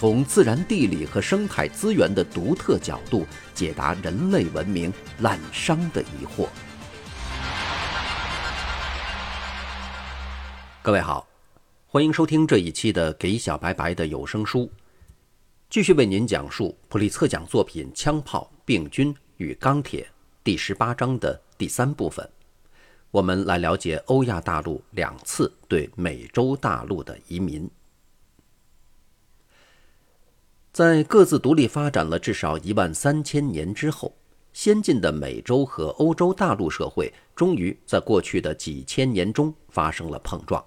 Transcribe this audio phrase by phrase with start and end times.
[0.00, 6.48] 从自然地理和生态资源的独特角度解答人类文明滥觞的疑惑。
[10.80, 11.28] 各位好，
[11.86, 14.60] 欢迎收听这一期的《给小白白的有声书》，
[15.68, 20.04] 继续为您讲述普利策奖作品《枪炮、病菌与钢铁》
[20.42, 22.26] 第十八章的第三部分。
[23.10, 27.70] 我们来了解欧亚大陆两次对美洲大陆的移民。
[30.72, 34.16] 在各自独立发展了至少一万三千年之后，
[34.52, 40.64] 先进的美洲和欧洲大陆社会终于在过去的几千年中发生了碰撞。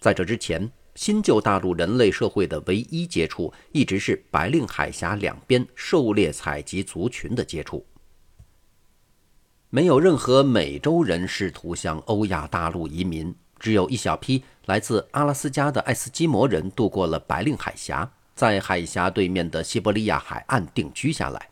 [0.00, 7.86] 在这之前，新旧大陆人类社会的唯一接触一直是白令海峡两边狩猎采集族群的接触。
[9.70, 18.10] 没有任何美洲人试图向欧亚大陆移民，只有一小批来自阿拉斯加的爱斯基摩人渡过了白令海峡。
[18.36, 21.48] 在海峡对面的西伯利亚海岸定居下来。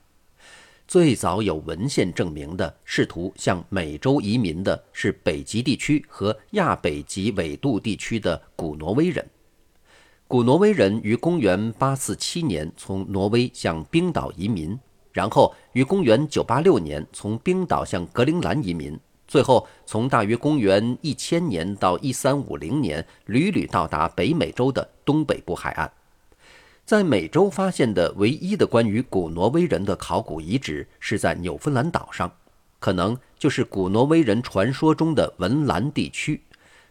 [0.86, 9.26] 最早有文献证明的试图向美洲移民的是北极地区和亚北极纬度地区的古挪威人。
[10.28, 14.78] 古挪威人于公元847年从挪威向冰岛移民，
[15.10, 25.90] 然后于公元986年从冰岛向格陵兰移民，最后从大约公元1000年到1350年屡屡到达北美洲的东北部海岸。
[26.84, 32.30] 在美洲发现的唯一的关于古挪威人的考古遗址是在纽芬兰岛上，
[32.78, 36.42] 可能就是古挪威人传说中的文兰地区。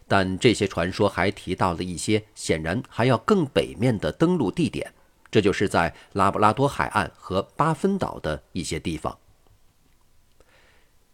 [0.08, 4.92] 但这些传说还提到了一些显然还要更北面的登陆地点，
[5.30, 9.16] 这就是在拉布拉多海岸和巴芬岛的一些地方。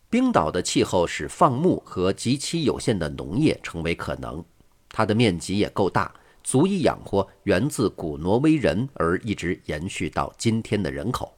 [0.09, 4.43] 冰岛的气候使放牧和极其有限的农业成为可能，
[4.89, 6.13] 它的面积也够大。
[6.43, 11.33] 足以养活源自古挪威人而一直延续到今天的人口，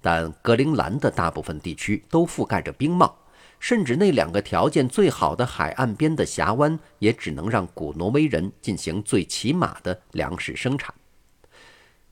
[0.00, 3.16] 但格陵兰的大部分地区都覆盖着冰帽，
[3.58, 10.94] 甚至那两个条件最好的海岸边的峡湾也只能让古挪威人进行最起码的粮食生产。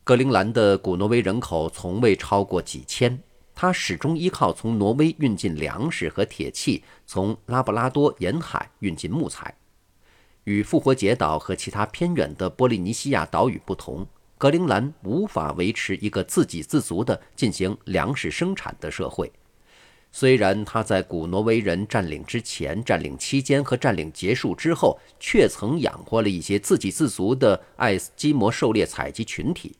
[0.04, 3.22] 格陵兰的古挪威人口从未超过几千，
[3.54, 9.54] 它始终依靠从挪威运进粮食和铁器，从拉布拉多沿海运进木材。
[10.44, 14.06] 与复活节岛和其他偏远的波利尼西亚岛屿不同，
[14.38, 19.30] 格陵兰无法维持一个自给自足的进行粮食生产的社会。
[20.10, 29.74] 虽然它在古挪威人占领之前、占领期间和占领结束之后，却曾养活了一些自给自足的爱斯基摩狩猎采集群体。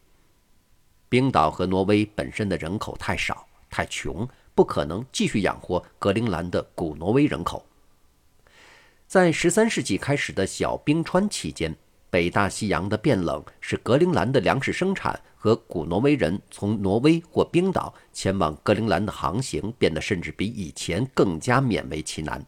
[1.09, 7.67] 冰岛和挪威本身的人口太少、太穷，不可能继续养活格陵兰的古挪威人口。
[9.13, 11.77] 在十三世纪开始的小冰川期间，
[12.09, 22.43] 北大西洋的变冷使格陵兰的粮食生产和古挪威人从挪威或冰岛前往格陵兰的航行变得甚至比以前更加勉为其难。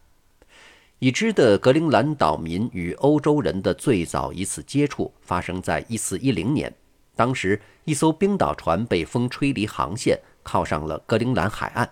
[1.01, 6.75] 已知的格陵兰岛民与欧洲人的最早一次接触发生在一四一零年，
[7.15, 11.87] 当时一艘冰岛船被风吹离航线，靠上了格陵兰海岸。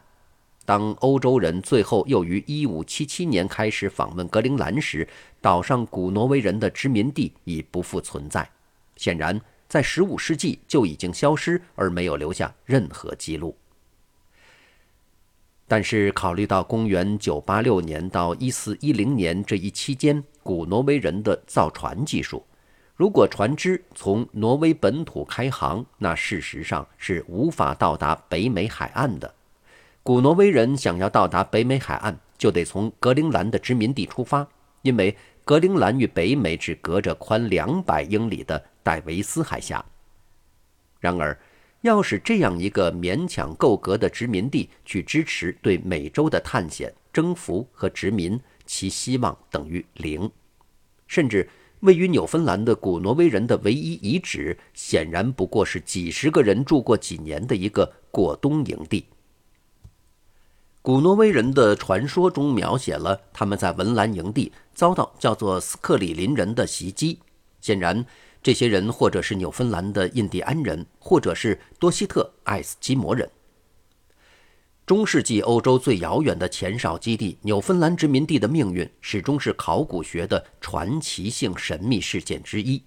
[0.64, 5.06] 当欧洲人最后又于1577年开始访问格陵兰时，
[5.40, 8.48] 岛上古挪威人的殖民地已不复存在。
[8.96, 13.56] 显然，在15世纪就已经消失，而没有留下任何记录。
[15.66, 22.44] 但是，考虑到公元986年到1410年这一期间古挪威人的造船技术，
[22.94, 29.34] 如果船只从挪威本土开航，那事实上是无法到达北美海岸的。
[30.04, 34.48] 古挪威人想要到达北美海岸，就得从格陵兰的殖民地出发，
[34.82, 39.84] 因为格陵兰与北美只隔着宽两百英里的戴维斯海峡。
[40.98, 41.38] 然而，
[41.82, 50.28] 要使这样一个勉强够格的殖民地去支持对美洲的探险、征服和殖民，其希望等于零。
[51.06, 51.48] 甚至
[51.80, 59.06] 位于纽芬兰的古挪威人的唯一遗址，显然不过是几十个人住过几年的一个过冬营地。
[60.84, 67.20] 古挪威人的传说中描写了他们在文兰营地遭到叫做斯克里林人的袭击。
[67.60, 68.04] 显然，
[68.42, 73.30] 这些人或者是纽芬兰的印第安人，或者是多西特爱斯基摩人。
[74.84, 82.82] 中世纪欧洲最遥远的前哨基地——纽芬兰殖民地的命运，始终是考古学的传奇性神秘事件之一。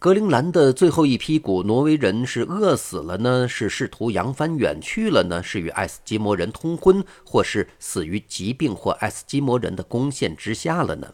[0.00, 3.48] 格陵兰的最后一批古挪威人是饿死了呢？
[3.48, 5.42] 是试图扬帆远去了呢？
[5.42, 11.12] 是与爱斯基摩人通婚，或是死于疾病或爱斯基摩人的攻陷之下了呢？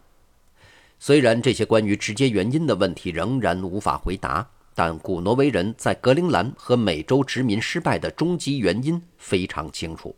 [0.98, 10.14] 虽然这些关于直接原因的问题仍然无法回答，但古挪威人在格陵兰和美洲殖民失败的终极原因非常清楚。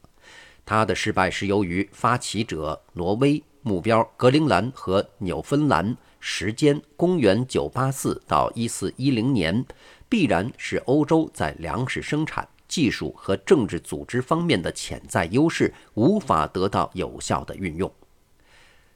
[0.65, 5.97] 他的失败是由于发起者挪威、目标格陵兰和纽芬兰。
[6.29, 9.65] 时间：公元984到1410年，
[10.09, 17.91] 必然是欧洲在粮食生产、技术和政治组织方面的潜在优势无法得到有效的运用。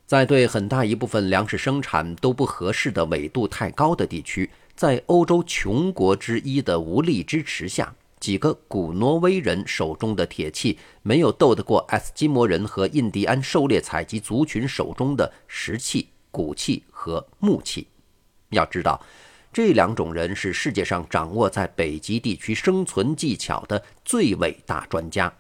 [0.07, 16.09] 在对很大一部分粮食生产都不合适的纬度太高的地区，在欧洲穷国之一的无力支持下，几个古挪威人手中的铁器没有斗得过爱斯基摩人和印第安狩猎采集族群手中的石器。
[16.33, 17.89] 骨器和木器，
[18.51, 19.01] 要知道，
[19.51, 25.33] 这两种人是世界上掌握在北极地区生存技巧的最伟大专家。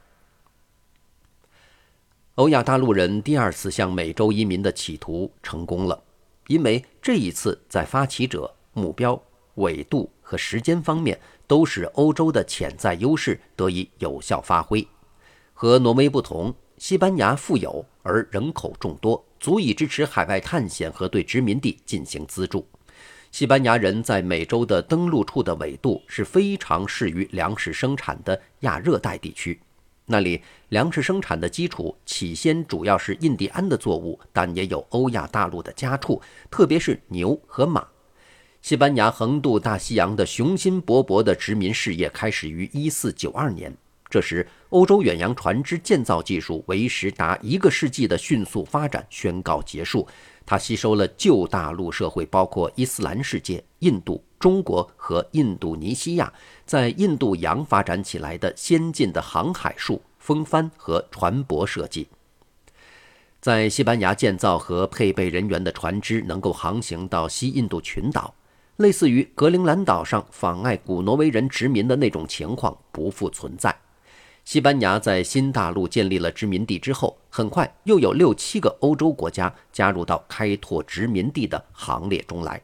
[2.37, 6.03] 欧亚大陆人第二次向美洲移民的企图成功了，
[6.47, 9.23] 因为这一次在发起者、目标、
[9.57, 14.89] 纬度和时间方面都使欧洲的潜在优势得以有效发挥。
[15.53, 19.23] 和挪威不同，西班牙富有而人口众多。
[19.39, 22.67] 足以支持海外探险和对殖民地进行资助。
[23.31, 29.61] 西班牙人在美洲的登陆处的纬度是非常适于粮食生产的亚热带地区，
[30.07, 30.41] 那里
[30.71, 37.87] 粮食生产的基础起先主要是印第安的作物，但也有欧亚大陆的家畜，特别是牛和马。
[38.63, 43.77] 西班牙横渡大西洋的雄心勃勃的殖民事业开始于1492年。
[44.11, 50.07] 这时，欧洲远洋船只建造技术为时达一个世纪的迅速发展宣告结束。
[50.45, 56.33] 它吸收了旧大陆社会，包括伊斯兰世界、印度、中国和印度尼西亚，
[56.67, 62.09] 在印度洋发展起来的先进的航海术、风帆和船舶设计。
[63.41, 68.35] 在西班牙建造和配备人员的船只能够航行到西印度群岛，
[68.79, 73.75] 类似于格陵兰岛上妨碍古挪威人殖民的那种情况不复存在。
[74.51, 82.61] 西班牙在新大陆建立了殖民地之后，很快又有六七个欧洲国家加入到开拓殖民地的行列中来。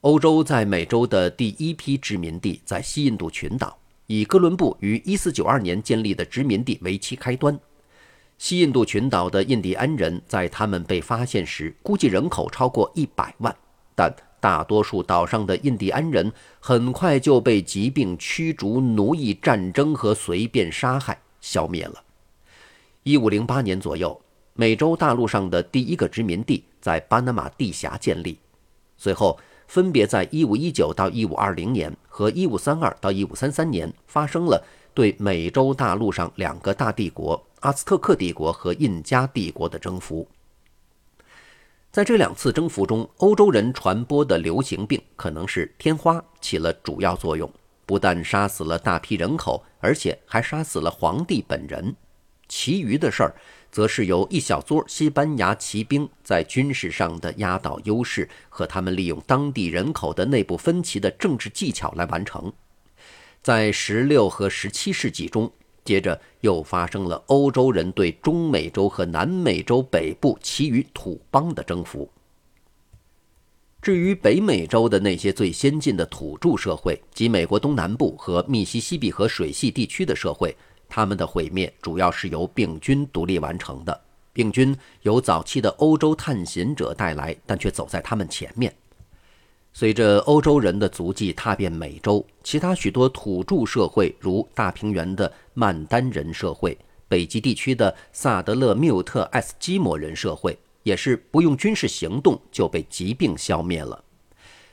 [0.00, 3.76] 欧洲在美洲的第一批殖民地在西印度群岛，
[4.06, 7.60] 以哥伦布于1492年建立的殖民地为其开端。
[8.38, 13.54] 西印度群岛的印第安人在他们被发现时，估计人口超过一百万，
[13.94, 14.10] 但。
[14.46, 22.00] 大多数岛上的印第安人很快就被疾病、驱逐、奴役、战争和随便杀害消灭了。
[23.02, 24.20] 一五零八年左右，
[24.54, 28.38] 美洲大陆上的第一个殖民地在巴拿马地峡建立，
[28.96, 34.64] 随后分别在一五一九到一五二零年和一五三二到一五三三年发生了
[34.94, 40.28] 对美洲大陆上两个大帝国——阿兹特克帝国和印加帝国的征服。
[41.96, 47.50] 在这两次征服中，欧洲人传播的流行病可能是天花起了主要作用，
[47.86, 51.96] 不但杀死了大批人口，而且还杀死了皇帝本人。
[52.48, 53.34] 其余的事儿，
[53.72, 62.52] 则是由一小撮西班牙骑兵在军事上的压倒优势和他们利用当地人口的内部分歧的政治技巧来完成。
[63.42, 65.50] 在十六和十七世纪中。
[65.86, 72.10] 接着又发生了欧洲人对中美洲和南美洲北部其余土邦的征服。
[73.80, 80.56] 至于北美洲的那些最先进的土著社会及美国东南部和密西西比河水系地区的社会，
[80.88, 84.00] 他们的毁灭主要是由病菌独立完成的。
[84.32, 88.74] 病菌由早期的欧洲探险者带来，但却走在他们前面。
[89.78, 96.78] 随着欧洲人的足迹踏遍美洲，其他许多土著社会，如大平原的曼丹人社会、
[97.08, 104.02] 北极地区的萨德勒缪特埃斯基摩人社会，也是不用军事行动就被疾病消灭了。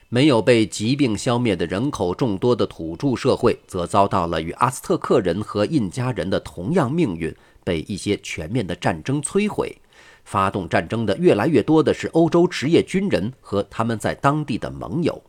[0.07, 9.77] 没有被疾病消灭的人口众多的土著社会，则遭到了与阿斯特克人和印加人的同样命运，被一些全面的战争摧毁。
[10.23, 15.21] 发动战争的越来越多的是欧洲职业军人和他们在当地的盟友。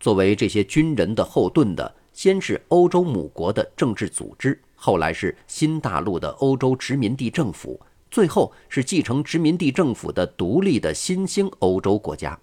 [0.00, 12.38] 作为这些军人的后盾的，先是欧洲母国的政治组织，后来是新大陆的欧洲殖民地政府，最后是继承殖民地政府的独立的新兴欧洲国家。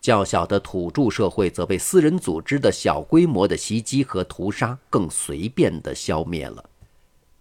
[0.00, 6.64] 较小的土著社会则被私人组织的小规模的袭击和屠杀更随便地消灭了。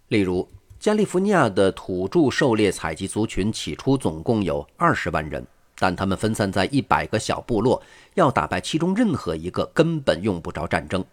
[0.10, 0.48] 例如，
[0.80, 5.46] 加利福尼亚的土著狩猎采集族群起初总共有二十万人，
[5.78, 7.84] 但他们分散在一百个小部落，
[8.14, 11.04] 要打败其中任何一个根本用不着战争。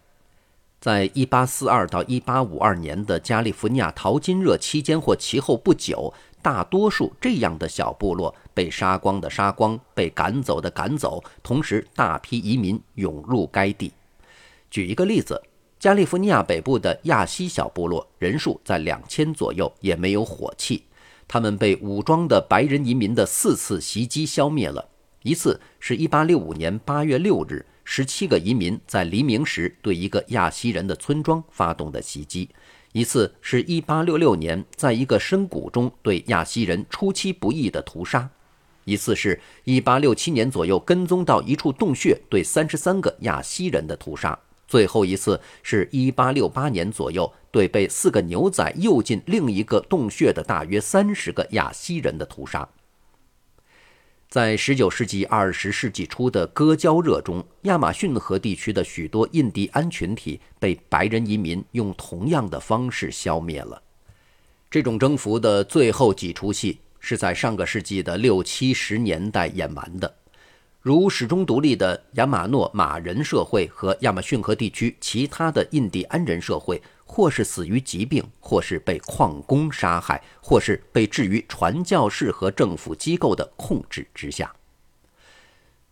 [0.79, 13.91] 在1842到1852年的加利福尼亚淘金热期间或其后不久，大多数这样的小部落被杀光的杀光，被赶走的赶走，同时大批移民涌入该地。
[14.71, 15.41] 举一个例子，
[15.79, 20.83] 加利福尼亚北部的亚西小部落人数在两千左右，也没有火器，
[21.27, 24.89] 他们被武装的白人移民的四次袭击消灭了。
[25.23, 27.65] 一次是1865年8月6日。
[27.89, 32.49] 十七个移民在黎明时对一个亚西人的村庄发动的袭击，
[32.91, 38.29] 一次是一八六六年在一个深谷中对亚西人出其不意的屠杀，
[38.83, 52.67] 一次是一八六七年左右跟踪到一处洞穴对三十三个亚西人的屠杀，最后一次是一八六八年左右对被四个牛仔诱进另一个洞穴的大约三十个亚西人的屠杀。
[54.29, 63.81] 在19世纪20世纪初的割胶热中，亚马逊河地区的许多印第安群体被白人移民用同样的方式消灭了。
[64.69, 70.16] 这种征服的最后几出戏是在上个世纪的六七十年代演完的。
[70.87, 84.49] 如始终独立的亚马诺马人社会和亚马逊河地区其他的印第安人社会，或是死于疾病，或是被矿工杀害，或是被置于传教士和政府机构的控制之下。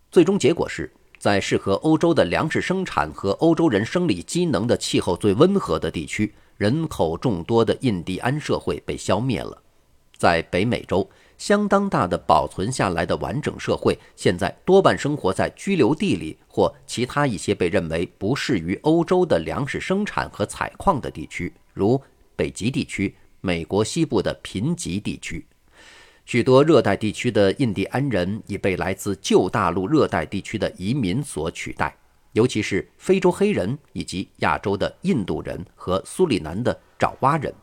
[0.09, 9.61] 最终结果是在适合欧洲的粮食生产和欧洲人生理机能的气候最温和的地区，人口众多的印第安社会被消灭了。
[10.15, 11.05] 在北美洲。
[11.37, 22.01] 相当大的保存下来的完整社会，现在多半生活在居留地里或其他一些被认为不适于欧洲的粮食生产和采矿的地区，如
[22.35, 25.45] 北极地区、美国西部的贫瘠地区。
[26.25, 31.95] 许多热带地区的印第安人已被来自旧大陆热带地区的移民所取代，
[32.31, 37.53] 尤其是非洲黑人以及亚洲的印度人和苏里南的爪哇人。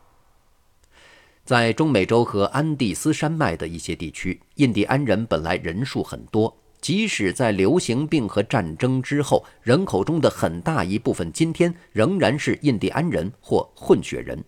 [1.45, 14.41] 在中美洲和安第斯山脉的一些地区，印第安人本来人数很多，即使在流行病和战争之后，人口中的很大一部分今天仍然是印第安人或混血人。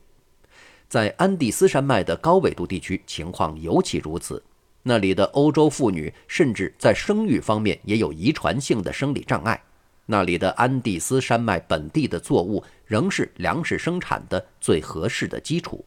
[0.87, 4.41] 在安第斯山脉的高纬度地区，情况尤其如此。
[4.81, 9.61] 那里的欧洲妇女甚至在生育方面也有遗传性的生理障碍。
[10.05, 15.83] 那里的安第斯山脉本地的作物仍是粮食生产的最合适的基础。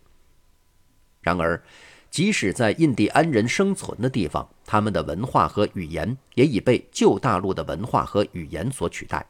[1.21, 1.63] 然而，
[2.11, 9.27] 即使在印第安人生存的地方，他们的文化和语言也已被旧大陆的文化和语言所取代。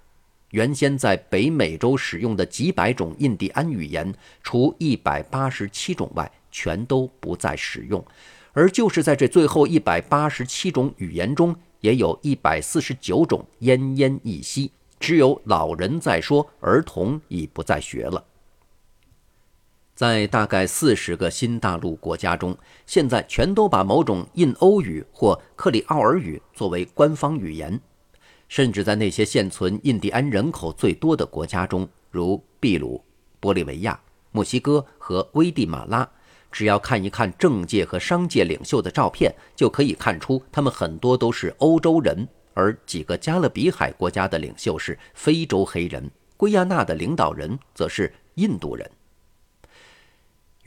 [0.51, 8.03] 原先在北美洲使用的几百种印第安语言，除一百八十七种外，全都不再使用。
[8.53, 18.25] 而就是在这最后一百八十七种语言中，也有一百四十九种奄奄一息，只有老人在说，儿童已不再学了。
[19.99, 27.81] 在大概四十个新大陆国家中，现在全都把某种印欧语或克里奥尔语作为官方语言。
[28.47, 33.03] 甚至在那些现存印第安人口最多的国家中，如秘鲁、
[33.41, 34.01] 玻利维亚、
[34.31, 36.09] 墨西哥和危地马拉，
[36.53, 42.29] 只要看一看政界和商界领袖的照片，就可以看出他们很多都是欧洲人。
[42.55, 48.89] 而几个加勒比海国家的领袖是非洲黑人，圭亚那的领导人则是印度人。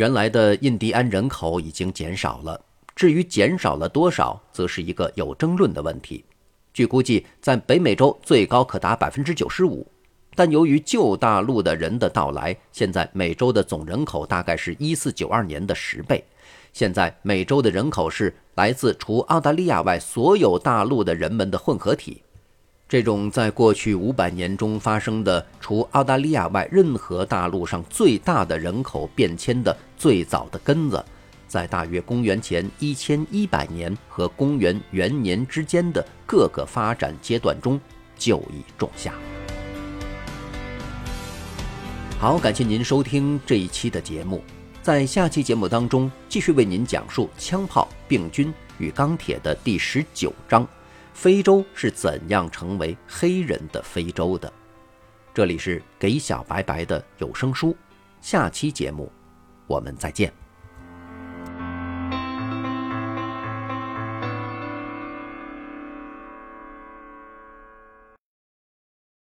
[0.02, 2.60] 原来的印第安人口已经减少了，
[2.96, 6.26] 至于减少了多少，则是一个有争论的问题。
[6.74, 9.86] 据估计，在北美洲最高可达百分之九十五，
[10.34, 16.24] 但由于旧大陆的人的到来，现在美洲的总人口大概是一四九二年的十倍。
[16.74, 22.24] 现在美洲的人口是来自除澳大利亚外所有大陆的人们的混合体。
[22.92, 31.02] 这种在过去五百年中发生的除澳大利亚外任何大陆上最大的人口变迁的最早的根子，
[31.48, 37.80] 在大约公元前一千一百年和公元元年之间的各个发展阶段中
[38.18, 39.14] 就已种下。
[42.20, 44.44] 好，感谢您收听这一期的节目，
[44.82, 50.68] 在下期节目当中继续为您讲述枪炮、病菌与钢铁的第十九章。
[51.14, 54.52] 非洲是怎样成为黑人的非洲的？
[55.34, 57.76] 这里是给小白白的有声书，
[58.22, 59.12] 下期节目
[59.68, 60.41] 我们再见。